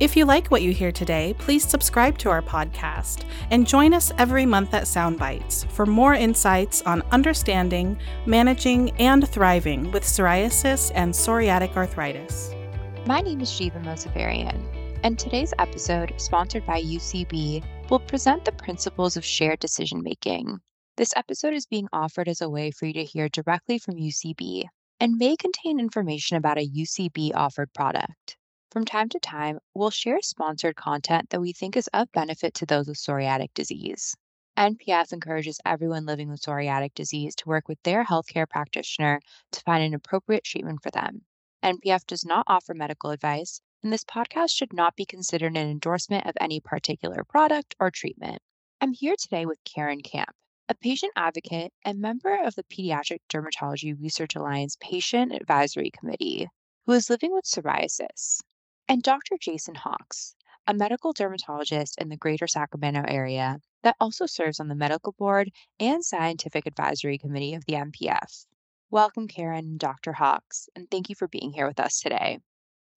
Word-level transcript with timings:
If 0.00 0.16
you 0.16 0.24
like 0.24 0.48
what 0.48 0.62
you 0.62 0.72
hear 0.72 0.92
today, 0.92 1.34
please 1.38 1.64
subscribe 1.64 2.18
to 2.18 2.30
our 2.30 2.42
podcast 2.42 3.24
and 3.50 3.66
join 3.66 3.94
us 3.94 4.12
every 4.18 4.46
month 4.46 4.74
at 4.74 4.84
Soundbites 4.84 5.70
for 5.70 5.86
more 5.86 6.14
insights 6.14 6.82
on 6.82 7.02
understanding, 7.10 7.98
managing, 8.26 8.90
and 8.98 9.28
thriving 9.28 9.90
with 9.92 10.04
psoriasis 10.04 10.90
and 10.94 11.12
psoriatic 11.12 11.76
arthritis. 11.76 12.54
My 13.06 13.20
name 13.20 13.40
is 13.40 13.50
Shiva 13.50 13.78
Mosafarian, 13.80 14.60
and 15.02 15.18
today's 15.18 15.54
episode, 15.58 16.12
sponsored 16.18 16.66
by 16.66 16.82
UCB, 16.82 17.64
will 17.90 18.00
present 18.00 18.44
the 18.44 18.52
principles 18.52 19.16
of 19.16 19.24
shared 19.24 19.58
decision 19.58 20.02
making. 20.02 20.60
This 20.96 21.12
episode 21.16 21.54
is 21.54 21.66
being 21.66 21.88
offered 21.92 22.28
as 22.28 22.40
a 22.40 22.50
way 22.50 22.70
for 22.70 22.86
you 22.86 22.92
to 22.92 23.04
hear 23.04 23.28
directly 23.28 23.78
from 23.78 23.96
UCB 23.96 24.64
and 25.00 25.16
may 25.16 25.36
contain 25.36 25.80
information 25.80 26.36
about 26.36 26.58
a 26.58 26.68
UCB 26.68 27.32
offered 27.34 27.72
product. 27.72 28.36
From 28.70 28.84
time 28.84 29.08
to 29.08 29.18
time, 29.18 29.58
we'll 29.74 29.90
share 29.90 30.20
sponsored 30.22 30.76
content 30.76 31.30
that 31.30 31.40
we 31.40 31.52
think 31.52 31.76
is 31.76 31.88
of 31.88 32.12
benefit 32.12 32.54
to 32.54 32.66
those 32.66 32.86
with 32.86 32.98
psoriatic 32.98 33.52
disease. 33.52 34.16
NPF 34.56 35.12
encourages 35.12 35.60
everyone 35.66 36.06
living 36.06 36.28
with 36.28 36.40
psoriatic 36.40 36.94
disease 36.94 37.34
to 37.34 37.48
work 37.48 37.66
with 37.66 37.82
their 37.82 38.04
healthcare 38.04 38.48
practitioner 38.48 39.20
to 39.50 39.60
find 39.62 39.82
an 39.82 39.92
appropriate 39.92 40.44
treatment 40.44 40.84
for 40.84 40.92
them. 40.92 41.24
NPF 41.64 42.06
does 42.06 42.24
not 42.24 42.44
offer 42.46 42.72
medical 42.72 43.10
advice, 43.10 43.60
and 43.82 43.92
this 43.92 44.04
podcast 44.04 44.50
should 44.50 44.72
not 44.72 44.94
be 44.94 45.04
considered 45.04 45.56
an 45.56 45.68
endorsement 45.68 46.26
of 46.26 46.36
any 46.40 46.60
particular 46.60 47.24
product 47.24 47.74
or 47.80 47.90
treatment. 47.90 48.40
I'm 48.80 48.92
here 48.92 49.16
today 49.18 49.46
with 49.46 49.58
Karen 49.64 50.00
Camp, 50.00 50.30
a 50.68 50.76
patient 50.76 51.12
advocate 51.16 51.72
and 51.84 51.98
member 51.98 52.40
of 52.40 52.54
the 52.54 52.62
Pediatric 52.62 53.22
Dermatology 53.28 54.00
Research 54.00 54.36
Alliance 54.36 54.76
Patient 54.80 55.32
Advisory 55.32 55.90
Committee, 55.90 56.46
who 56.86 56.92
is 56.92 57.10
living 57.10 57.32
with 57.32 57.46
psoriasis 57.46 58.42
and 58.90 59.04
Dr. 59.04 59.36
Jason 59.38 59.76
Hawkes, 59.76 60.34
a 60.66 60.74
medical 60.74 61.12
dermatologist 61.12 61.96
in 61.98 62.08
the 62.08 62.16
greater 62.16 62.48
Sacramento 62.48 63.04
area 63.06 63.60
that 63.84 63.94
also 64.00 64.26
serves 64.26 64.58
on 64.58 64.66
the 64.66 64.74
medical 64.74 65.12
board 65.12 65.52
and 65.78 66.04
scientific 66.04 66.66
advisory 66.66 67.16
committee 67.16 67.54
of 67.54 67.64
the 67.66 67.74
NPF. 67.74 68.46
Welcome, 68.90 69.28
Karen 69.28 69.64
and 69.64 69.78
Dr. 69.78 70.12
Hawkes, 70.12 70.68
and 70.74 70.90
thank 70.90 71.08
you 71.08 71.14
for 71.14 71.28
being 71.28 71.52
here 71.52 71.68
with 71.68 71.78
us 71.78 72.00
today. 72.00 72.40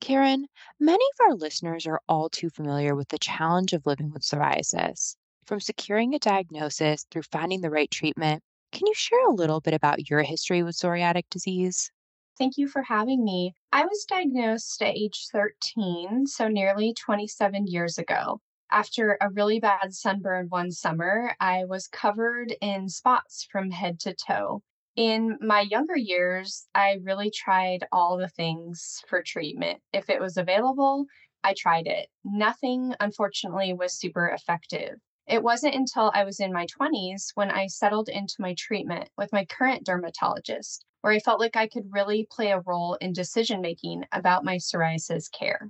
Karen, 0.01 0.47
many 0.79 1.05
of 1.13 1.27
our 1.27 1.35
listeners 1.35 1.85
are 1.85 2.01
all 2.09 2.27
too 2.27 2.49
familiar 2.49 2.95
with 2.95 3.09
the 3.09 3.19
challenge 3.19 3.71
of 3.73 3.85
living 3.85 4.09
with 4.09 4.23
psoriasis. 4.23 5.15
From 5.45 5.59
securing 5.59 6.15
a 6.15 6.19
diagnosis 6.19 7.05
through 7.11 7.21
finding 7.31 7.61
the 7.61 7.69
right 7.69 7.91
treatment, 7.91 8.41
can 8.71 8.87
you 8.87 8.95
share 8.95 9.27
a 9.27 9.31
little 9.35 9.61
bit 9.61 9.75
about 9.75 10.09
your 10.09 10.23
history 10.23 10.63
with 10.63 10.75
psoriatic 10.75 11.25
disease? 11.29 11.91
Thank 12.37 12.57
you 12.57 12.67
for 12.67 12.81
having 12.81 13.23
me. 13.23 13.53
I 13.71 13.85
was 13.85 14.05
diagnosed 14.09 14.81
at 14.81 14.95
age 14.95 15.27
13, 15.31 16.25
so 16.25 16.47
nearly 16.47 16.93
27 16.93 17.67
years 17.67 17.97
ago. 17.97 18.41
After 18.71 19.17
a 19.21 19.29
really 19.29 19.59
bad 19.59 19.93
sunburn 19.93 20.47
one 20.49 20.71
summer, 20.71 21.35
I 21.39 21.65
was 21.65 21.87
covered 21.87 22.55
in 22.59 22.89
spots 22.89 23.47
from 23.51 23.69
head 23.69 23.99
to 24.01 24.15
toe. 24.15 24.63
In 24.95 25.37
my 25.41 25.61
younger 25.61 25.95
years, 25.95 26.67
I 26.73 26.99
really 27.03 27.29
tried 27.29 27.85
all 27.91 28.17
the 28.17 28.29
things 28.29 29.03
for 29.07 29.21
treatment. 29.21 29.81
If 29.91 30.09
it 30.09 30.19
was 30.19 30.37
available, 30.37 31.05
I 31.43 31.53
tried 31.55 31.87
it. 31.87 32.09
Nothing, 32.23 32.95
unfortunately, 32.99 33.73
was 33.73 33.93
super 33.93 34.27
effective. 34.27 34.99
It 35.27 35.41
wasn't 35.41 35.75
until 35.75 36.11
I 36.13 36.25
was 36.25 36.39
in 36.39 36.51
my 36.51 36.65
20s 36.65 37.31
when 37.35 37.49
I 37.49 37.67
settled 37.67 38.09
into 38.09 38.35
my 38.39 38.55
treatment 38.57 39.09
with 39.17 39.31
my 39.31 39.45
current 39.45 39.85
dermatologist 39.85 40.85
where 41.01 41.13
I 41.13 41.19
felt 41.19 41.39
like 41.39 41.55
I 41.55 41.67
could 41.67 41.91
really 41.91 42.27
play 42.31 42.51
a 42.51 42.61
role 42.61 42.95
in 42.95 43.11
decision 43.11 43.59
making 43.59 44.05
about 44.11 44.45
my 44.45 44.55
psoriasis 44.55 45.29
care. 45.31 45.69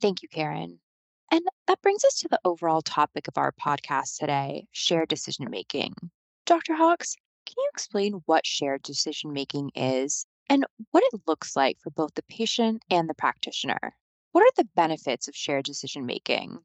Thank 0.00 0.22
you, 0.22 0.28
Karen. 0.28 0.80
And 1.30 1.42
that 1.66 1.80
brings 1.82 2.04
us 2.04 2.18
to 2.20 2.28
the 2.28 2.40
overall 2.44 2.82
topic 2.82 3.28
of 3.28 3.38
our 3.38 3.52
podcast 3.52 4.18
today 4.18 4.66
shared 4.72 5.08
decision 5.08 5.48
making. 5.50 5.94
Dr. 6.46 6.74
Hawkes, 6.74 7.16
can 7.46 7.54
you 7.58 7.68
explain 7.72 8.22
what 8.26 8.46
shared 8.46 8.82
decision 8.82 9.32
making 9.32 9.70
is 9.74 10.26
and 10.48 10.66
what 10.90 11.04
it 11.12 11.20
looks 11.26 11.56
like 11.56 11.78
for 11.80 11.90
both 11.90 12.14
the 12.14 12.22
patient 12.24 12.82
and 12.90 13.08
the 13.08 13.14
practitioner? 13.14 13.96
What 14.32 14.42
are 14.42 14.52
the 14.56 14.68
benefits 14.74 15.28
of 15.28 15.36
shared 15.36 15.64
decision 15.64 16.06
making? 16.06 16.58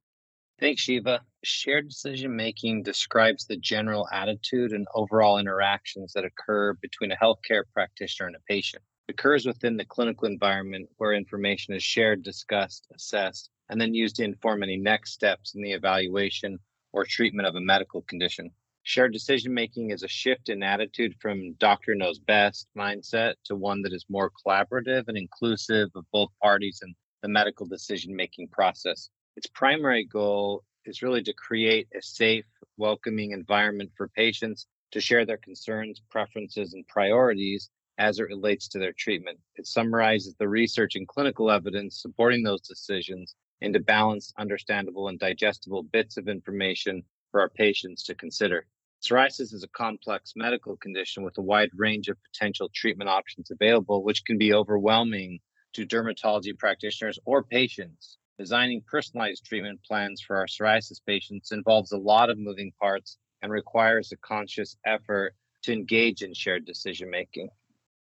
Thanks, 0.60 0.82
Shiva. 0.82 1.22
Shared 1.44 1.88
decision 1.88 2.36
making 2.36 2.82
describes 2.82 3.46
the 3.46 3.58
general 3.58 4.08
attitude 4.12 4.72
and 4.72 4.88
overall 4.96 5.38
interactions 5.38 6.14
that 6.14 6.26
occur 6.26 6.74
between 6.82 7.12
a 7.12 7.16
healthcare 7.16 7.62
practitioner 7.76 8.26
and 8.26 8.36
a 8.36 8.40
patient. 8.50 8.82
It 9.08 9.12
occurs 9.12 9.46
within 9.46 9.78
the 9.78 9.86
clinical 9.86 10.28
environment 10.28 10.90
where 10.98 11.14
information 11.14 11.76
is 11.76 11.84
shared, 11.84 12.24
discussed, 12.24 12.88
assessed, 12.96 13.52
and 13.70 13.80
then 13.80 13.94
used 13.94 14.16
to 14.16 14.24
inform 14.24 14.64
any 14.64 14.78
next 14.78 15.14
steps 15.14 15.54
in 15.54 15.62
the 15.62 15.74
evaluation 15.74 16.58
or 16.92 17.06
treatment 17.06 17.48
of 17.48 17.56
a 17.56 17.62
medical 17.62 18.02
condition. 18.02 18.50
Shared 18.82 19.14
decision 19.14 19.54
making 19.54 19.92
is 19.92 20.02
a 20.02 20.08
shift 20.08 20.50
in 20.50 20.64
attitude 20.64 21.14
from 21.22 21.54
doctor 21.60 21.94
knows 21.94 22.18
best 22.18 22.68
mindset 22.76 23.36
to 23.44 23.56
one 23.56 23.84
that 23.84 23.94
is 23.94 24.06
more 24.10 24.32
collaborative 24.44 25.04
and 25.08 25.18
inclusive 25.18 25.90
of 25.94 26.06
both 26.12 26.30
parties 26.42 26.80
in 26.82 26.96
the 27.22 27.30
medical 27.30 27.68
decision 27.68 28.16
making 28.16 28.48
process. 28.48 29.12
Its 29.38 29.46
primary 29.46 30.04
goal 30.04 30.64
is 30.86 31.04
really 31.04 31.22
to 31.22 31.32
create 31.32 31.88
a 31.96 32.02
safe, 32.02 32.48
welcoming 32.78 33.34
environment 33.34 33.92
for 33.96 34.08
patients 34.08 34.66
to 34.90 35.00
share 35.00 35.28
their 35.28 35.38
concerns, 35.38 36.02
preferences, 36.10 36.74
and 36.74 36.88
priorities 36.88 37.70
as 38.00 38.18
it 38.18 38.24
relates 38.24 38.68
to 38.68 38.80
their 38.80 38.94
treatment. 38.94 39.38
It 39.56 39.68
summarizes 39.68 40.34
the 40.34 40.50
research 40.50 40.96
and 40.96 41.08
clinical 41.08 41.52
evidence 41.52 42.02
supporting 42.02 42.42
those 42.42 42.62
decisions 42.62 43.36
into 43.62 43.80
balanced, 43.80 44.34
understandable, 44.40 45.08
and 45.08 45.20
digestible 45.20 45.84
bits 45.84 46.18
of 46.18 46.28
information 46.28 47.04
for 47.30 47.40
our 47.40 47.50
patients 47.50 48.02
to 48.06 48.16
consider. 48.16 48.66
Psoriasis 49.04 49.54
is 49.54 49.64
a 49.64 49.78
complex 49.78 50.34
medical 50.36 50.78
condition 50.78 51.22
with 51.22 51.38
a 51.38 51.44
wide 51.44 51.70
range 51.76 52.08
of 52.08 52.18
potential 52.24 52.72
treatment 52.74 53.12
options 53.12 53.52
available, 53.52 54.04
which 54.04 54.26
can 54.26 54.40
be 54.40 54.52
overwhelming 54.52 55.38
to 55.74 55.86
dermatology 55.86 56.58
practitioners 56.58 57.20
or 57.24 57.44
patients. 57.44 58.18
Designing 58.40 58.82
personalized 58.82 59.46
treatment 59.46 59.84
plans 59.84 60.22
for 60.22 60.36
our 60.38 60.46
psoriasis 60.46 61.00
patients 61.04 61.52
involves 61.52 61.92
a 61.92 61.98
lot 61.98 62.30
of 62.30 62.38
moving 62.38 62.72
parts 62.80 63.18
and 63.42 63.52
requires 63.52 64.12
a 64.12 64.18
conscious 64.18 64.78
effort 64.86 65.34
to 65.64 65.74
engage 65.74 66.22
in 66.22 66.34
shared 66.36 66.64
decision 66.64 67.10
making. 67.10 67.50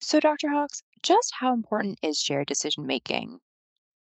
So, 0.01 0.21
Dr. 0.21 0.49
Hawkes, 0.49 0.83
just 1.03 1.33
how 1.39 1.53
important 1.53 1.99
is 2.03 2.19
shared 2.19 2.47
decision 2.47 2.87
making? 2.87 3.39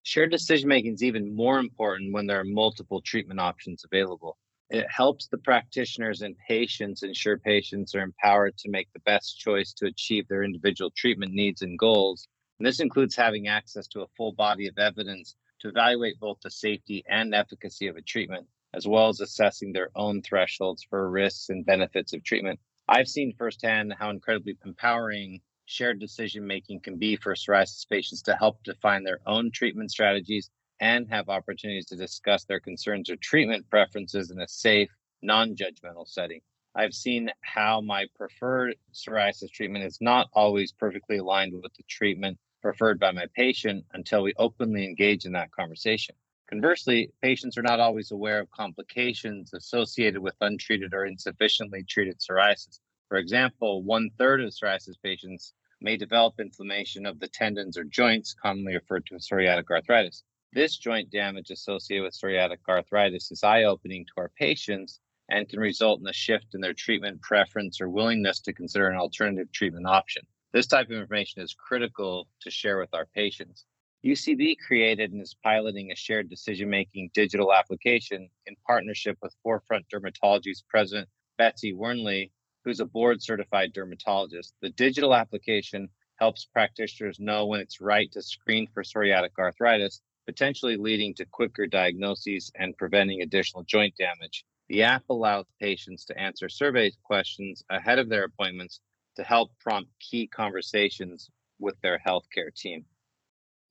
Shared 0.03 0.31
decision 0.31 0.69
making 0.69 0.93
is 0.93 1.03
even 1.03 1.35
more 1.35 1.59
important 1.59 2.13
when 2.13 2.25
there 2.25 2.39
are 2.39 2.45
multiple 2.45 3.01
treatment 3.01 3.41
options 3.41 3.83
available. 3.83 4.37
It 4.69 4.89
helps 4.89 5.27
the 5.27 5.37
practitioners 5.37 6.21
and 6.21 6.37
patients 6.47 7.03
ensure 7.03 7.37
patients 7.37 7.93
are 7.95 8.01
empowered 8.01 8.57
to 8.59 8.69
make 8.69 8.87
the 8.93 9.01
best 9.01 9.39
choice 9.39 9.73
to 9.73 9.87
achieve 9.87 10.27
their 10.29 10.43
individual 10.43 10.91
treatment 10.95 11.33
needs 11.33 11.61
and 11.61 11.77
goals. 11.77 12.27
And 12.59 12.65
this 12.65 12.79
includes 12.79 13.15
having 13.15 13.47
access 13.47 13.87
to 13.89 14.01
a 14.01 14.07
full 14.15 14.31
body 14.31 14.67
of 14.67 14.77
evidence 14.77 15.35
to 15.59 15.69
evaluate 15.69 16.19
both 16.19 16.39
the 16.41 16.51
safety 16.51 17.03
and 17.07 17.33
efficacy 17.33 17.87
of 17.87 17.95
a 17.95 18.01
treatment, 18.01 18.47
as 18.73 18.87
well 18.87 19.09
as 19.09 19.21
assessing 19.21 19.71
their 19.71 19.89
own 19.95 20.21
thresholds 20.21 20.83
for 20.83 21.09
risks 21.09 21.49
and 21.49 21.65
benefits 21.65 22.13
of 22.13 22.23
treatment. 22.23 22.59
I've 22.87 23.07
seen 23.07 23.33
firsthand 23.37 23.93
how 23.97 24.09
incredibly 24.09 24.57
empowering 24.65 25.41
shared 25.65 25.99
decision 25.99 26.47
making 26.47 26.79
can 26.79 26.97
be 26.97 27.17
for 27.17 27.35
psoriasis 27.35 27.87
patients 27.89 28.21
to 28.23 28.35
help 28.35 28.63
define 28.63 29.03
their 29.03 29.19
own 29.25 29.51
treatment 29.51 29.91
strategies 29.91 30.49
and 30.79 31.09
have 31.09 31.29
opportunities 31.29 31.85
to 31.87 31.95
discuss 31.95 32.45
their 32.45 32.59
concerns 32.59 33.09
or 33.09 33.15
treatment 33.17 33.69
preferences 33.69 34.31
in 34.31 34.39
a 34.39 34.47
safe, 34.47 34.89
non 35.21 35.55
judgmental 35.55 36.07
setting. 36.07 36.39
I've 36.75 36.93
seen 36.93 37.29
how 37.41 37.81
my 37.81 38.05
preferred 38.15 38.75
psoriasis 38.93 39.51
treatment 39.51 39.83
is 39.83 39.97
not 39.99 40.27
always 40.33 40.71
perfectly 40.71 41.17
aligned 41.17 41.53
with 41.53 41.73
the 41.73 41.83
treatment 41.89 42.37
preferred 42.61 42.99
by 42.99 43.11
my 43.11 43.25
patient 43.35 43.85
until 43.93 44.23
we 44.23 44.33
openly 44.37 44.85
engage 44.85 45.25
in 45.25 45.33
that 45.33 45.51
conversation. 45.51 46.15
Conversely, 46.49 47.11
patients 47.21 47.57
are 47.57 47.63
not 47.63 47.79
always 47.79 48.11
aware 48.11 48.39
of 48.39 48.49
complications 48.51 49.53
associated 49.53 50.21
with 50.21 50.35
untreated 50.39 50.93
or 50.93 51.05
insufficiently 51.05 51.83
treated 51.83 52.19
psoriasis. 52.19 52.79
For 53.09 53.17
example, 53.17 53.83
one 53.83 54.09
third 54.17 54.41
of 54.41 54.51
psoriasis 54.51 54.95
patients 55.03 55.53
may 55.81 55.97
develop 55.97 56.39
inflammation 56.39 57.05
of 57.05 57.19
the 57.19 57.27
tendons 57.27 57.77
or 57.77 57.83
joints, 57.83 58.33
commonly 58.33 58.75
referred 58.75 59.05
to 59.07 59.15
as 59.15 59.27
psoriatic 59.27 59.69
arthritis. 59.69 60.23
This 60.53 60.77
joint 60.77 61.11
damage 61.11 61.51
associated 61.51 62.03
with 62.03 62.13
psoriatic 62.13 62.59
arthritis 62.67 63.31
is 63.31 63.43
eye 63.43 63.63
opening 63.63 64.05
to 64.05 64.13
our 64.17 64.29
patients 64.29 64.99
and 65.29 65.47
can 65.49 65.59
result 65.59 65.99
in 65.99 66.07
a 66.07 66.13
shift 66.13 66.55
in 66.55 66.61
their 66.61 66.73
treatment 66.73 67.21
preference 67.21 67.81
or 67.81 67.89
willingness 67.89 68.39
to 68.41 68.53
consider 68.53 68.87
an 68.87 68.97
alternative 68.97 69.51
treatment 69.51 69.85
option. 69.85 70.25
This 70.57 70.65
type 70.65 70.87
of 70.87 70.93
information 70.93 71.43
is 71.43 71.53
critical 71.53 72.27
to 72.41 72.49
share 72.49 72.79
with 72.79 72.91
our 72.91 73.05
patients. 73.13 73.67
UCB 74.03 74.55
created 74.65 75.11
and 75.11 75.21
is 75.21 75.35
piloting 75.43 75.91
a 75.91 75.95
shared 75.95 76.31
decision 76.31 76.67
making 76.67 77.11
digital 77.13 77.53
application 77.53 78.27
in 78.47 78.55
partnership 78.65 79.19
with 79.21 79.35
Forefront 79.43 79.85
Dermatology's 79.93 80.63
president, 80.67 81.09
Betsy 81.37 81.73
Wernley, 81.73 82.31
who's 82.65 82.79
a 82.79 82.85
board 82.85 83.21
certified 83.21 83.71
dermatologist. 83.71 84.55
The 84.63 84.71
digital 84.71 85.13
application 85.13 85.89
helps 86.15 86.45
practitioners 86.45 87.19
know 87.19 87.45
when 87.45 87.59
it's 87.59 87.79
right 87.79 88.11
to 88.13 88.23
screen 88.23 88.65
for 88.73 88.81
psoriatic 88.81 89.37
arthritis, 89.37 90.01
potentially 90.25 90.75
leading 90.75 91.13
to 91.17 91.25
quicker 91.27 91.67
diagnoses 91.67 92.51
and 92.55 92.75
preventing 92.77 93.21
additional 93.21 93.61
joint 93.61 93.93
damage. 93.99 94.43
The 94.69 94.81
app 94.81 95.03
allows 95.11 95.45
patients 95.61 96.03
to 96.05 96.19
answer 96.19 96.49
survey 96.49 96.93
questions 97.03 97.61
ahead 97.69 97.99
of 97.99 98.09
their 98.09 98.23
appointments 98.23 98.81
to 99.17 99.23
help 99.23 99.51
prompt 99.59 99.91
key 99.99 100.27
conversations 100.27 101.29
with 101.59 101.75
their 101.81 101.99
healthcare 102.05 102.53
team. 102.55 102.85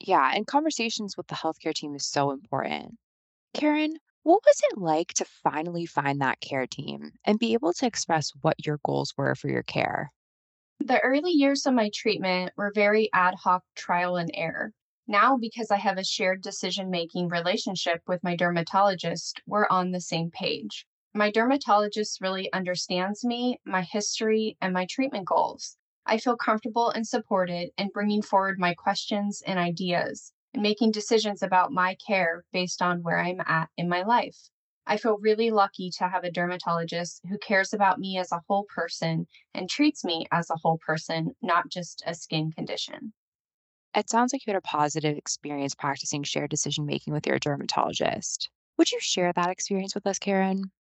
Yeah, 0.00 0.30
and 0.34 0.46
conversations 0.46 1.16
with 1.16 1.28
the 1.28 1.36
healthcare 1.36 1.72
team 1.72 1.94
is 1.94 2.06
so 2.06 2.32
important. 2.32 2.96
Karen, 3.54 3.96
what 4.24 4.42
was 4.44 4.60
it 4.70 4.78
like 4.78 5.14
to 5.14 5.24
finally 5.24 5.86
find 5.86 6.20
that 6.20 6.40
care 6.40 6.66
team 6.66 7.12
and 7.24 7.38
be 7.38 7.54
able 7.54 7.72
to 7.74 7.86
express 7.86 8.32
what 8.42 8.66
your 8.66 8.80
goals 8.84 9.14
were 9.16 9.36
for 9.36 9.48
your 9.48 9.62
care? 9.62 10.12
The 10.80 11.00
early 11.00 11.30
years 11.30 11.64
of 11.64 11.74
my 11.74 11.90
treatment 11.94 12.52
were 12.56 12.72
very 12.74 13.08
ad 13.14 13.34
hoc 13.34 13.62
trial 13.76 14.16
and 14.16 14.30
error. 14.34 14.72
Now, 15.06 15.36
because 15.36 15.70
I 15.70 15.76
have 15.76 15.96
a 15.96 16.04
shared 16.04 16.42
decision 16.42 16.90
making 16.90 17.28
relationship 17.28 18.02
with 18.08 18.24
my 18.24 18.34
dermatologist, 18.34 19.40
we're 19.46 19.68
on 19.70 19.92
the 19.92 20.00
same 20.00 20.32
page. 20.32 20.86
My 21.16 21.30
dermatologist 21.30 22.20
really 22.20 22.52
understands 22.52 23.24
me, 23.24 23.58
my 23.64 23.80
history, 23.80 24.58
and 24.60 24.74
my 24.74 24.84
treatment 24.84 25.26
goals. 25.26 25.78
I 26.04 26.18
feel 26.18 26.36
comfortable 26.36 26.90
and 26.90 27.08
supported 27.08 27.70
in 27.78 27.88
bringing 27.88 28.20
forward 28.20 28.58
my 28.58 28.74
questions 28.74 29.42
and 29.46 29.58
ideas 29.58 30.34
and 30.52 30.62
making 30.62 30.90
decisions 30.90 31.42
about 31.42 31.72
my 31.72 31.96
care 32.06 32.44
based 32.52 32.82
on 32.82 33.02
where 33.02 33.18
I'm 33.18 33.40
at 33.46 33.70
in 33.78 33.88
my 33.88 34.02
life. 34.02 34.36
I 34.86 34.98
feel 34.98 35.16
really 35.16 35.50
lucky 35.50 35.90
to 35.96 36.06
have 36.06 36.22
a 36.24 36.30
dermatologist 36.30 37.22
who 37.30 37.38
cares 37.38 37.72
about 37.72 37.98
me 37.98 38.18
as 38.18 38.30
a 38.30 38.42
whole 38.46 38.64
person 38.64 39.26
and 39.54 39.70
treats 39.70 40.04
me 40.04 40.26
as 40.30 40.50
a 40.50 40.58
whole 40.62 40.78
person, 40.86 41.34
not 41.40 41.70
just 41.70 42.02
a 42.06 42.12
skin 42.14 42.52
condition. 42.52 43.14
It 43.94 44.10
sounds 44.10 44.34
like 44.34 44.46
you 44.46 44.52
had 44.52 44.58
a 44.58 44.60
positive 44.60 45.16
experience 45.16 45.74
practicing 45.74 46.24
shared 46.24 46.50
decision 46.50 46.84
making 46.84 47.14
with 47.14 47.26
your 47.26 47.38
dermatologist. 47.38 48.50
Would 48.76 48.92
you 48.92 49.00
share 49.00 49.32
that 49.32 49.48
experience 49.48 49.94
with 49.94 50.06
us, 50.06 50.18
Karen? 50.18 50.72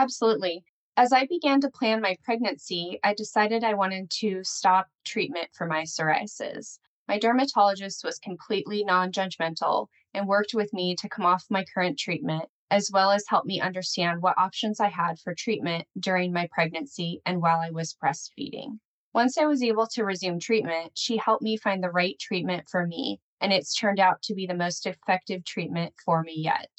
Absolutely. 0.00 0.64
As 0.96 1.12
I 1.12 1.26
began 1.26 1.60
to 1.60 1.70
plan 1.70 2.00
my 2.00 2.16
pregnancy, 2.24 2.98
I 3.04 3.12
decided 3.12 3.62
I 3.62 3.74
wanted 3.74 4.08
to 4.20 4.42
stop 4.44 4.88
treatment 5.04 5.50
for 5.52 5.66
my 5.66 5.82
psoriasis. 5.82 6.78
My 7.06 7.18
dermatologist 7.18 8.02
was 8.02 8.18
completely 8.18 8.82
non 8.82 9.12
judgmental 9.12 9.88
and 10.14 10.26
worked 10.26 10.54
with 10.54 10.72
me 10.72 10.96
to 10.96 11.08
come 11.10 11.26
off 11.26 11.44
my 11.50 11.66
current 11.74 11.98
treatment 11.98 12.48
as 12.70 12.90
well 12.90 13.10
as 13.10 13.28
help 13.28 13.44
me 13.44 13.60
understand 13.60 14.22
what 14.22 14.38
options 14.38 14.80
I 14.80 14.88
had 14.88 15.18
for 15.18 15.34
treatment 15.34 15.86
during 15.98 16.32
my 16.32 16.48
pregnancy 16.50 17.20
and 17.26 17.42
while 17.42 17.60
I 17.60 17.68
was 17.68 17.94
breastfeeding. 18.02 18.78
Once 19.12 19.36
I 19.36 19.44
was 19.44 19.62
able 19.62 19.86
to 19.88 20.04
resume 20.06 20.40
treatment, 20.40 20.92
she 20.94 21.18
helped 21.18 21.42
me 21.42 21.58
find 21.58 21.84
the 21.84 21.90
right 21.90 22.18
treatment 22.18 22.70
for 22.70 22.86
me, 22.86 23.20
and 23.38 23.52
it's 23.52 23.74
turned 23.74 24.00
out 24.00 24.22
to 24.22 24.34
be 24.34 24.46
the 24.46 24.54
most 24.54 24.86
effective 24.86 25.44
treatment 25.44 25.92
for 26.02 26.22
me 26.22 26.36
yet. 26.38 26.70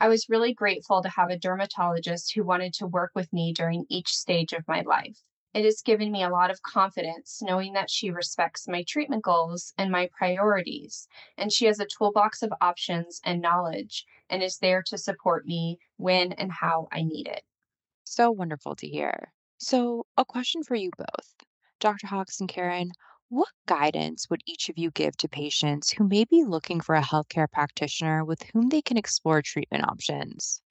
I 0.00 0.08
was 0.08 0.28
really 0.28 0.54
grateful 0.54 1.02
to 1.02 1.08
have 1.08 1.30
a 1.30 1.38
dermatologist 1.38 2.32
who 2.32 2.44
wanted 2.44 2.72
to 2.74 2.86
work 2.86 3.10
with 3.16 3.32
me 3.32 3.52
during 3.52 3.84
each 3.88 4.14
stage 4.14 4.52
of 4.52 4.68
my 4.68 4.82
life. 4.82 5.18
It 5.54 5.64
has 5.64 5.82
given 5.82 6.12
me 6.12 6.22
a 6.22 6.28
lot 6.28 6.52
of 6.52 6.62
confidence 6.62 7.42
knowing 7.42 7.72
that 7.72 7.90
she 7.90 8.10
respects 8.10 8.68
my 8.68 8.84
treatment 8.84 9.24
goals 9.24 9.72
and 9.76 9.90
my 9.90 10.08
priorities, 10.16 11.08
and 11.36 11.52
she 11.52 11.64
has 11.66 11.80
a 11.80 11.86
toolbox 11.86 12.44
of 12.44 12.52
options 12.60 13.20
and 13.24 13.42
knowledge 13.42 14.06
and 14.30 14.40
is 14.40 14.58
there 14.58 14.82
to 14.84 14.98
support 14.98 15.46
me 15.46 15.78
when 15.96 16.32
and 16.32 16.52
how 16.52 16.86
I 16.92 17.02
need 17.02 17.26
it. 17.26 17.42
So 18.04 18.30
wonderful 18.30 18.76
to 18.76 18.86
hear. 18.86 19.32
So, 19.58 20.06
a 20.16 20.24
question 20.24 20.62
for 20.62 20.76
you 20.76 20.90
both. 20.96 21.34
Dr. 21.80 22.06
Hawkes 22.06 22.38
and 22.38 22.48
Karen, 22.48 22.92
what 23.30 23.48
guidance 23.66 24.30
would 24.30 24.42
each 24.46 24.70
of 24.70 24.78
you 24.78 24.90
give 24.90 25.16
to 25.18 25.28
patients 25.28 25.90
who 25.90 26.04
may 26.04 26.24
be 26.24 26.44
looking 26.44 26.80
for 26.80 26.94
a 26.94 27.02
healthcare 27.02 27.50
practitioner 27.50 28.24
with 28.24 28.42
whom 28.44 28.70
they 28.70 28.80
can 28.80 28.96
explore 28.96 29.42
treatment 29.42 29.84
options? 29.84 30.62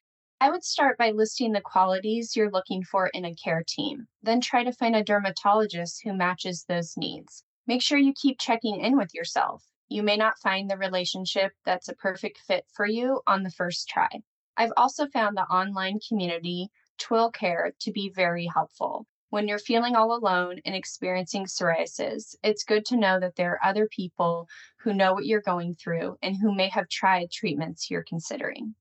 I 0.42 0.50
would 0.50 0.64
start 0.64 0.98
by 0.98 1.12
listing 1.12 1.52
the 1.52 1.62
qualities 1.62 2.36
you're 2.36 2.50
looking 2.50 2.84
for 2.84 3.08
in 3.08 3.26
a 3.26 3.36
care 3.36 3.64
team. 3.68 4.08
Then 4.24 4.42
try 4.42 4.64
to 4.64 4.72
find 4.72 4.96
a 4.96 5.04
dermatologist 5.04 6.02
who 6.04 6.14
matches 6.14 6.66
those 6.68 6.98
needs. 6.98 7.44
Make 7.68 7.84
sure 7.84 7.98
you 7.98 8.14
keep 8.14 8.40
checking 8.40 8.80
in 8.82 8.98
with 8.98 9.14
yourself. 9.14 9.64
You 9.90 10.02
may 10.02 10.18
not 10.18 10.40
find 10.40 10.70
the 10.70 10.78
relationship 10.78 11.54
that's 11.64 11.90
a 11.90 11.96
perfect 11.96 12.40
fit 12.40 12.66
for 12.74 12.88
you 12.88 13.22
on 13.28 13.44
the 13.44 13.52
first 13.52 13.88
try. 13.88 14.10
I've 14.56 14.74
also 14.76 15.08
found 15.08 15.38
the 15.38 15.44
online 15.44 16.00
community, 16.08 16.70
Twill 16.98 17.32
Care, 17.32 17.74
to 17.82 17.92
be 17.92 18.10
very 18.10 18.48
helpful. 18.52 19.06
When 19.30 19.50
you're 19.50 19.60
feeling 19.60 19.96
all 19.96 20.16
alone 20.16 20.62
and 20.66 20.74
experiencing 20.74 21.46
psoriasis, 21.46 22.36
it's 22.44 22.64
good 22.64 22.86
to 22.86 22.98
know 22.98 23.20
that 23.20 23.36
there 23.36 23.52
are 23.54 23.70
other 23.70 23.88
people 23.88 24.48
who 24.80 24.94
know 24.94 25.14
what 25.14 25.26
you're 25.26 25.42
going 25.42 25.76
through 25.76 26.18
and 26.22 26.38
who 26.38 26.56
may 26.56 26.70
have 26.70 26.88
tried 26.88 27.30
treatments 27.30 27.92
you're 27.92 28.06
considering. 28.08 28.76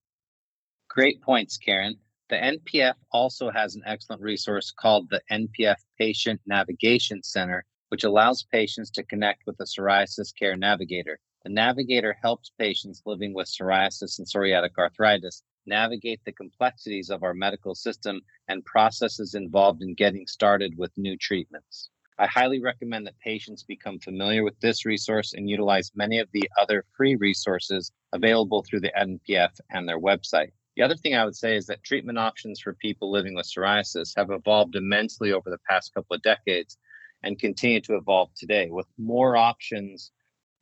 Great 0.89 1.21
points, 1.21 1.59
Karen. 1.59 1.97
The 2.29 2.37
NPF 2.37 2.95
also 3.11 3.51
has 3.51 3.75
an 3.75 3.83
excellent 3.87 4.23
resource 4.23 4.73
called 4.73 5.11
the 5.11 5.21
NPF 5.33 5.77
Patient 5.99 6.41
Navigation 6.47 7.25
Center, 7.25 7.65
which 7.89 8.05
allows 8.05 8.45
patients 8.45 8.91
to 8.91 9.03
connect 9.03 9.43
with 9.47 9.59
a 9.61 9.65
psoriasis 9.65 10.33
care 10.37 10.57
navigator. 10.57 11.19
The 11.43 11.51
navigator 11.51 12.17
helps 12.23 12.53
patients 12.57 13.03
living 13.05 13.35
with 13.35 13.49
psoriasis 13.49 14.19
and 14.19 14.27
psoriatic 14.27 14.79
arthritis 14.79 15.43
navigate 15.67 16.21
the 16.25 16.33
complexities 16.33 17.11
of 17.11 17.23
our 17.23 17.35
medical 17.35 17.75
system 17.75 18.21
and 18.49 18.65
processes 18.65 19.35
involved 19.35 19.83
in 19.83 19.95
getting 19.95 20.27
started 20.27 20.77
with 20.77 20.97
new 20.97 21.17
treatments. 21.17 21.91
I 22.19 22.27
highly 22.27 22.61
recommend 22.63 23.07
that 23.07 23.19
patients 23.19 23.63
become 23.63 23.99
familiar 23.99 24.43
with 24.43 24.59
this 24.61 24.87
resource 24.87 25.35
and 25.35 25.51
utilize 25.51 25.93
many 25.95 26.19
of 26.19 26.29
the 26.33 26.49
other 26.59 26.85
free 26.97 27.15
resources 27.17 27.93
available 28.13 28.63
through 28.63 28.81
the 28.81 28.93
NPF 28.99 29.51
and 29.71 29.87
their 29.87 30.01
website. 30.01 30.53
The 30.77 30.83
other 30.83 30.97
thing 30.97 31.15
I 31.15 31.25
would 31.25 31.37
say 31.37 31.57
is 31.57 31.67
that 31.67 31.83
treatment 31.83 32.19
options 32.19 32.61
for 32.61 32.73
people 32.75 33.11
living 33.11 33.35
with 33.35 33.47
psoriasis 33.47 34.13
have 34.17 34.31
evolved 34.31 34.77
immensely 34.77 35.33
over 35.33 35.51
the 35.51 35.61
past 35.69 35.93
couple 35.95 36.17
of 36.17 36.23
decades 36.23 36.79
and 37.23 37.39
continue 37.39 37.81
to 37.83 37.97
evolve 37.97 38.31
today. 38.35 38.69
With 38.71 38.87
more 38.99 39.37
options 39.37 40.11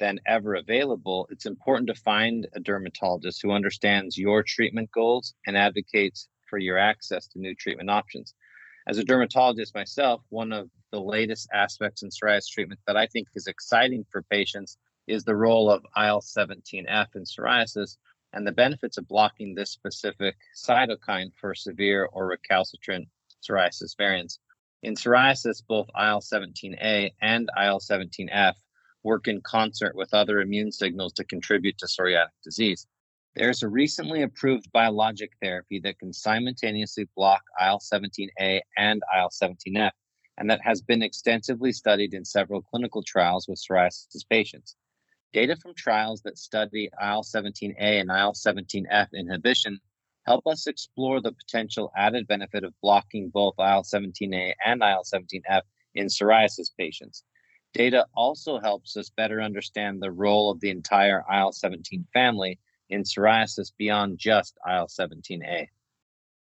than 0.04 0.20
ever 0.26 0.56
available, 0.56 1.26
it's 1.30 1.46
important 1.46 1.87
to 1.87 1.94
find 1.94 2.46
a 2.52 2.61
dermatologist 2.61 3.40
who 3.40 3.52
understands 3.52 4.18
your 4.18 4.42
treatment 4.42 4.90
goals 4.92 5.32
and 5.46 5.56
advocates 5.56 6.28
for 6.44 6.58
your 6.58 6.76
access 6.76 7.26
to 7.26 7.38
new 7.38 7.54
treatment 7.54 7.88
options. 7.88 8.34
As 8.87 8.99
a 8.99 9.04
dermatologist 9.04 9.75
myself, 9.75 10.20
one 10.28 10.52
of 10.52 10.68
the 10.92 11.00
latest 11.00 11.49
aspects 11.54 12.02
in 12.02 12.11
psoriasis 12.11 12.50
treatment 12.50 12.80
that 12.87 12.99
I 12.99 13.06
think 13.06 13.28
is 13.34 13.46
exciting 13.46 14.04
for 14.12 14.20
patients 14.25 14.76
is 15.06 15.25
the 15.25 15.37
role 15.37 15.70
of 15.70 15.87
IL 15.96 16.20
17F 16.20 17.16
in 17.16 17.25
psoriasis, 17.25 17.96
and 18.34 18.46
the 18.46 18.52
benefits 18.52 18.99
of 18.99 19.08
blocking 19.08 19.54
this 19.54 19.70
specific 19.70 20.37
cytokine 20.54 21.32
for 21.40 21.54
severe 21.54 22.11
or 22.12 22.26
recalcitrant 22.26 23.08
psoriasis 23.42 23.96
variants. 23.96 24.38
In 24.82 24.96
psoriasis, 24.96 25.62
both 25.66 25.88
IL 25.99 26.20
17A 26.20 27.12
and 27.23 27.49
IL 27.58 27.80
17F 27.80 28.52
work 29.04 29.28
in 29.28 29.40
concert 29.42 29.94
with 29.94 30.12
other 30.12 30.40
immune 30.40 30.73
signals 30.73 31.12
to 31.12 31.25
contribute 31.25 31.78
to 31.78 31.87
psoriatic 31.87 32.28
disease. 32.42 32.87
There's 33.37 33.62
a 33.62 33.68
recently 33.68 34.23
approved 34.23 34.70
biologic 34.73 35.32
therapy 35.42 35.80
that 35.80 35.99
can 35.99 36.12
simultaneously 36.12 37.08
block 37.16 37.42
IL 37.61 37.80
17A 37.80 38.61
and 38.78 39.02
IL 39.16 39.28
17F, 39.28 39.90
and 40.38 40.49
that 40.49 40.61
has 40.62 40.80
been 40.82 41.02
extensively 41.02 41.73
studied 41.73 42.14
in 42.14 42.25
several 42.25 42.62
clinical 42.62 43.02
trials 43.02 43.46
with 43.49 43.61
psoriasis 43.61 44.25
patients. 44.28 44.76
Data 45.32 45.56
from 45.56 45.75
trials 45.75 46.23
that 46.23 46.38
study 46.38 46.88
IL 47.02 47.23
17A 47.23 47.75
and 47.78 48.08
IL 48.08 48.34
17F 48.34 49.08
inhibition 49.12 49.80
help 50.26 50.46
us 50.46 50.66
explore 50.66 51.20
the 51.20 51.32
potential 51.32 51.90
added 51.96 52.26
benefit 52.26 52.64
of 52.64 52.73
blocking 52.80 53.30
both 53.30 53.54
IL 53.58 53.82
17A 53.82 54.54
and 54.64 54.80
IL 54.80 55.02
17F 55.04 55.62
in 55.96 56.06
psoriasis 56.06 56.70
patients. 56.78 57.25
Data 57.75 58.07
also 58.14 58.61
helps 58.61 58.97
us 58.97 59.11
better 59.11 59.43
understand 59.43 60.00
the 60.00 60.12
role 60.12 60.49
of 60.49 60.61
the 60.61 60.71
entire 60.71 61.25
IL 61.31 61.50
17 61.50 62.07
family 62.12 62.61
in 62.88 63.02
psoriasis 63.02 63.73
beyond 63.76 64.16
just 64.16 64.57
IL 64.66 64.87
17A. 64.87 65.66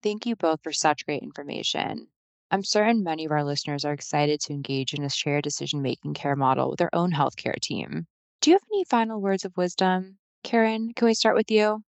Thank 0.03 0.25
you 0.27 0.35
both 0.35 0.61
for 0.61 0.71
such 0.71 1.05
great 1.05 1.23
information. 1.23 2.07
I'm 2.51 2.63
certain 2.63 3.03
many 3.03 3.25
of 3.25 3.31
our 3.31 3.43
listeners 3.43 3.83
are 3.83 3.93
excited 3.93 4.41
to 4.41 4.53
engage 4.53 4.93
in 4.93 5.03
a 5.03 5.09
shared 5.09 5.43
decision 5.43 5.81
making 5.81 6.13
care 6.13 6.35
model 6.35 6.69
with 6.69 6.77
their 6.77 6.93
own 6.93 7.11
healthcare 7.11 7.59
team. 7.59 8.05
Do 8.41 8.51
you 8.51 8.55
have 8.55 8.67
any 8.71 8.83
final 8.83 9.19
words 9.19 9.43
of 9.43 9.57
wisdom? 9.57 10.19
Karen, 10.43 10.93
can 10.93 11.07
we 11.07 11.15
start 11.15 11.35
with 11.35 11.49
you? 11.49 11.83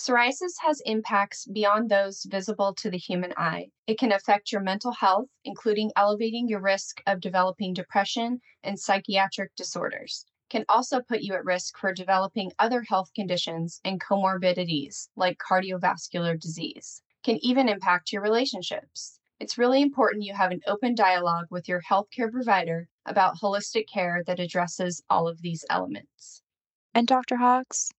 Psoriasis 0.00 0.54
has 0.62 0.80
impacts 0.86 1.46
beyond 1.46 1.90
those 1.90 2.24
visible 2.24 2.74
to 2.76 2.88
the 2.88 2.96
human 2.96 3.34
eye. 3.36 3.70
It 3.86 3.98
can 3.98 4.12
affect 4.12 4.50
your 4.50 4.62
mental 4.62 4.92
health, 4.92 5.28
including 5.44 5.92
elevating 5.94 6.48
your 6.48 6.62
risk 6.62 7.02
of 7.06 7.20
developing 7.20 7.74
depression 7.74 8.40
and 8.64 8.80
psychiatric 8.80 9.54
disorders. 9.56 10.24
Can 10.48 10.64
also 10.70 11.02
put 11.02 11.20
you 11.20 11.34
at 11.34 11.44
risk 11.44 11.76
for 11.76 11.92
developing 11.92 12.50
other 12.58 12.80
health 12.80 13.12
conditions 13.14 13.78
and 13.84 14.00
comorbidities 14.00 15.10
like 15.16 15.36
cardiovascular 15.36 16.40
disease. 16.40 17.02
Can 17.22 17.38
even 17.44 17.68
impact 17.68 18.10
your 18.10 18.22
relationships. 18.22 19.20
It's 19.38 19.58
really 19.58 19.82
important 19.82 20.24
you 20.24 20.32
have 20.32 20.50
an 20.50 20.62
open 20.66 20.94
dialogue 20.94 21.48
with 21.50 21.68
your 21.68 21.82
healthcare 21.82 22.32
provider 22.32 22.88
about 23.04 23.36
holistic 23.36 23.84
care 23.92 24.24
that 24.26 24.40
addresses 24.40 25.02
all 25.10 25.28
of 25.28 25.42
these 25.42 25.66
elements. 25.68 26.40
And 26.94 27.06
Dr. 27.06 27.36
Hawkes? 27.36 27.90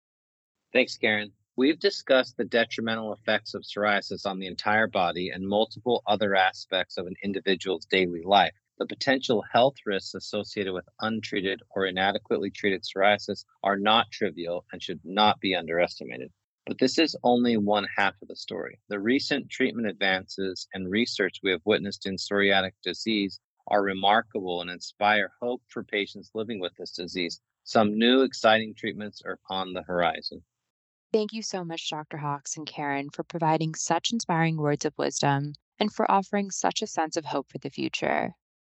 Thanks, 0.74 0.98
Karen. 0.98 1.34
We've 1.62 1.77
discussed 1.80 2.38
the 2.38 2.44
detrimental 2.44 3.13
effects 3.13 3.53
of 3.53 3.62
psoriasis 3.62 4.25
on 4.25 4.39
the 4.39 4.48
entire 4.48 4.88
body 4.88 5.30
and 5.30 5.48
multiple 5.48 6.01
other 6.08 6.36
aspects 6.36 6.98
of 6.98 7.06
an 7.06 7.13
individual's 7.22 7.86
daily 7.86 8.24
life. 8.24 8.56
The 8.80 8.88
potential 8.88 9.44
health 9.44 9.75
risks 9.86 10.15
associated 10.15 10.74
with 10.74 10.89
untreated 11.01 11.62
or 11.70 11.86
inadequately 11.86 12.50
treated 12.50 12.82
psoriasis 12.82 13.46
are 13.62 13.77
not 13.77 14.10
trivial 14.10 14.65
and 14.72 14.82
should 14.82 15.01
not 15.03 15.39
be 15.39 15.53
underestimated. 15.53 16.32
But 16.65 16.80
this 16.80 16.98
is 16.98 17.15
only 17.24 17.58
one 17.58 17.86
half 17.96 18.15
of 18.24 18.27
the 18.27 18.36
story. 18.36 18.80
The 18.89 19.00
recent 19.00 19.51
treatment 19.51 19.86
advances 19.86 20.68
and 20.74 20.89
research 20.89 21.41
we 21.44 21.51
have 21.51 21.62
witnessed 21.63 22.08
in 22.08 22.15
psoriatic 22.15 22.74
disease 22.84 23.39
are 23.68 23.84
remarkable 23.84 24.62
and 24.62 24.72
inspire 24.72 25.32
hope 25.39 25.62
for 25.68 25.84
patients 25.84 26.32
living 26.34 26.60
with 26.60 26.74
this 26.80 26.94
disease. 26.94 27.39
Some 27.65 28.00
new 28.00 28.24
exciting 28.24 28.74
treatments 28.74 29.22
are 29.24 29.38
on 29.51 29.74
the 29.74 29.84
horizon. 29.84 30.41
Thank 31.12 31.34
you 31.34 31.41
so 31.41 31.65
much, 31.65 31.89
Dr. 31.89 32.18
Hawkes 32.18 32.56
and 32.56 32.65
Karen, 32.65 33.10
for 33.10 33.24
providing 33.24 33.75
such 33.75 34.13
inspiring 34.13 34.56
words 34.56 34.86
of 34.86 34.98
wisdom 34.98 35.53
and 35.77 35.94
for 35.94 36.10
offering 36.10 36.51
such 36.51 36.82
a 36.82 36.88
sense 36.88 37.18
of 37.18 37.25
hope 37.25 37.50
for 37.50 37.58
the 37.58 37.70
future. 37.70 38.34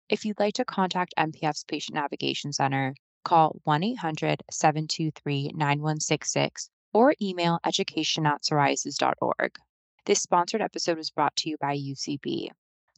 If 0.09 0.25
you'd 0.25 0.39
like 0.39 0.55
to 0.55 0.65
contact 0.65 1.13
NPF's 1.17 1.63
Patient 1.63 1.95
Navigation 1.95 2.51
Center, 2.51 2.95
call 3.23 3.59
1 3.65 3.83
800 3.83 4.43
723 4.49 5.51
9166 5.53 6.69
or 6.91 7.13
email 7.21 7.59
education 7.65 8.25
at 8.25 8.41
psoriasis.org. 8.41 9.55
This 10.05 10.21
sponsored 10.21 10.61
episode 10.61 10.97
was 10.97 11.11
brought 11.11 11.35
to 11.37 11.49
you 11.49 11.57
by 11.61 11.77
UCB. 11.77 12.49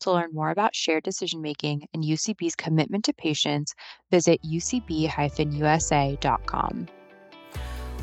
To 0.02 0.12
learn 0.12 0.34
more 0.34 0.50
about 0.50 0.76
shared 0.76 1.04
decision 1.04 1.42
making 1.42 1.88
and 1.94 2.04
UCB's 2.04 2.56
commitment 2.56 3.06
to 3.06 3.14
patients, 3.14 3.74
visit 4.12 4.42
ucb 4.44 5.10
usa.com. 5.54 6.88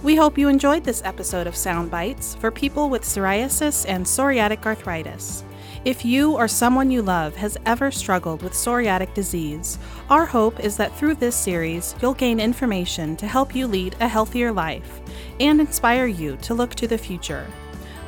We 0.02 0.16
hope 0.16 0.36
you 0.36 0.48
enjoyed 0.48 0.82
this 0.82 1.00
episode 1.04 1.46
of 1.46 1.54
Sound 1.54 1.88
Bites 1.88 2.34
for 2.34 2.50
people 2.50 2.90
with 2.90 3.02
psoriasis 3.02 3.84
and 3.88 4.04
psoriatic 4.04 4.66
arthritis. 4.66 5.44
If 5.84 6.04
you 6.04 6.32
or 6.32 6.48
someone 6.48 6.90
you 6.90 7.02
love 7.02 7.36
has 7.36 7.56
ever 7.66 7.92
struggled 7.92 8.42
with 8.42 8.52
psoriatic 8.52 9.14
disease, 9.14 9.78
our 10.10 10.26
hope 10.26 10.58
is 10.58 10.76
that 10.76 10.96
through 10.98 11.14
this 11.14 11.36
series, 11.36 11.94
you'll 12.02 12.14
gain 12.14 12.40
information 12.40 13.14
to 13.14 13.28
help 13.28 13.54
you 13.54 13.68
lead 13.68 13.94
a 14.00 14.08
healthier 14.08 14.50
life 14.50 15.00
and 15.38 15.60
inspire 15.60 16.06
you 16.06 16.36
to 16.38 16.52
look 16.52 16.74
to 16.74 16.88
the 16.88 16.98
future. 16.98 17.46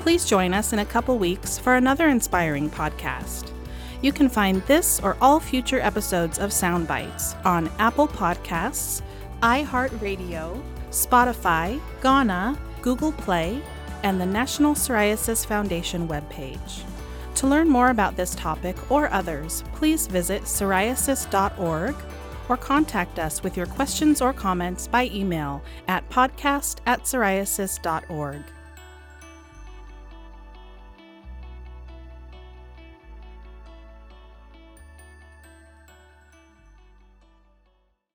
Please 0.00 0.24
join 0.26 0.52
us 0.52 0.72
in 0.72 0.80
a 0.80 0.84
couple 0.84 1.16
weeks 1.16 1.58
for 1.58 1.76
another 1.76 2.08
inspiring 2.08 2.68
podcast. 2.70 3.52
You 4.02 4.12
can 4.12 4.28
find 4.28 4.62
this 4.62 4.98
or 4.98 5.16
all 5.20 5.38
future 5.38 5.78
episodes 5.78 6.40
of 6.40 6.52
Sound 6.52 6.88
Bites 6.88 7.36
on 7.44 7.70
Apple 7.78 8.08
Podcasts, 8.08 9.00
iHeartRadio, 9.42 10.60
Spotify, 10.94 11.80
Gaana, 12.00 12.58
Google 12.82 13.12
Play, 13.12 13.60
and 14.02 14.20
the 14.20 14.26
National 14.26 14.74
Psoriasis 14.74 15.46
Foundation 15.46 16.06
webpage. 16.06 16.82
To 17.36 17.46
learn 17.46 17.68
more 17.68 17.90
about 17.90 18.16
this 18.16 18.34
topic 18.34 18.76
or 18.90 19.10
others, 19.12 19.64
please 19.74 20.06
visit 20.06 20.42
psoriasis.org 20.42 21.96
or 22.48 22.56
contact 22.56 23.18
us 23.18 23.42
with 23.42 23.56
your 23.56 23.66
questions 23.66 24.20
or 24.20 24.32
comments 24.32 24.86
by 24.86 25.06
email 25.06 25.62
at 25.88 26.08
podcast 26.10 26.78
at 26.86 27.02
psoriasis.org. 27.02 28.42